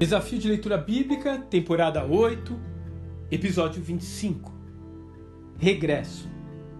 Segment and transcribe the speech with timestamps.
[0.00, 2.58] Desafio de leitura bíblica, temporada 8,
[3.30, 4.50] episódio 25.
[5.58, 6.26] Regresso.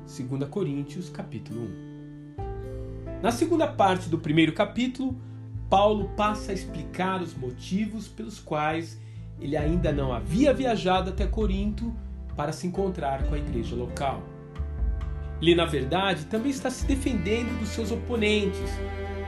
[0.07, 1.69] 2 Coríntios, capítulo
[2.39, 3.21] 1.
[3.21, 5.21] Na segunda parte do primeiro capítulo,
[5.69, 8.99] Paulo passa a explicar os motivos pelos quais
[9.39, 11.95] ele ainda não havia viajado até Corinto
[12.35, 14.23] para se encontrar com a igreja local.
[15.43, 18.71] Ele, na verdade, também está se defendendo dos seus oponentes,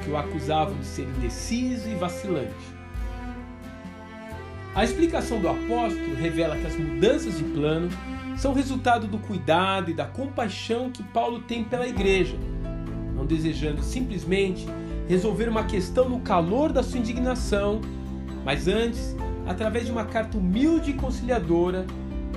[0.02, 2.81] que o acusavam de ser indeciso e vacilante.
[4.74, 7.90] A explicação do apóstolo revela que as mudanças de plano
[8.38, 12.34] são resultado do cuidado e da compaixão que Paulo tem pela igreja,
[13.14, 14.66] não desejando simplesmente
[15.06, 17.82] resolver uma questão no calor da sua indignação,
[18.46, 19.14] mas antes,
[19.46, 21.84] através de uma carta humilde e conciliadora,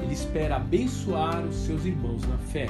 [0.04, 2.68] ele espera abençoar os seus irmãos na fé.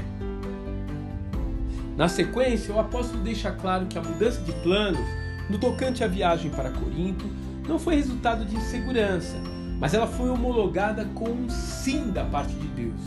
[1.97, 5.07] Na sequência, o apóstolo deixa claro que a mudança de planos
[5.49, 7.25] no tocante à viagem para Corinto
[7.67, 9.35] não foi resultado de insegurança,
[9.79, 13.01] mas ela foi homologada com um sim da parte de Deus,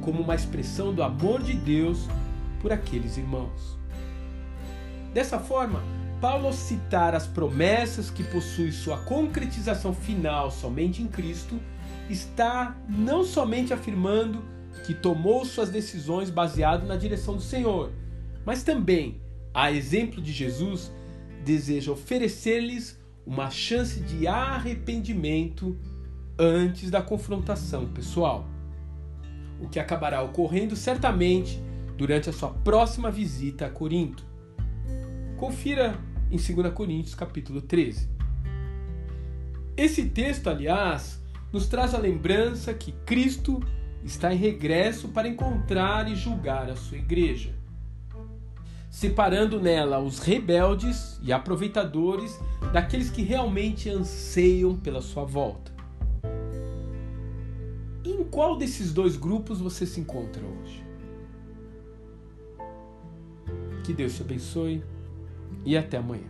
[0.00, 2.08] como uma expressão do amor de Deus
[2.60, 3.78] por aqueles irmãos.
[5.12, 5.82] Dessa forma,
[6.20, 11.60] Paulo, citar as promessas que possuem sua concretização final somente em Cristo,
[12.10, 14.42] está não somente afirmando
[14.84, 17.92] que tomou suas decisões baseado na direção do Senhor,
[18.44, 19.20] mas também,
[19.52, 20.90] a exemplo de Jesus,
[21.44, 25.76] deseja oferecer-lhes uma chance de arrependimento
[26.38, 28.46] antes da confrontação pessoal,
[29.60, 31.60] o que acabará ocorrendo certamente
[31.96, 34.24] durante a sua próxima visita a Corinto.
[35.36, 35.98] Confira
[36.30, 38.08] em 2 Coríntios capítulo 13.
[39.76, 41.20] Esse texto, aliás,
[41.52, 43.60] nos traz a lembrança que Cristo
[44.04, 47.52] está em regresso para encontrar e julgar a sua igreja,
[48.88, 52.38] separando nela os rebeldes e aproveitadores
[52.72, 55.77] daqueles que realmente anseiam pela sua volta.
[58.30, 60.84] Qual desses dois grupos você se encontra hoje?
[63.84, 64.82] Que Deus te abençoe
[65.64, 66.28] e até amanhã.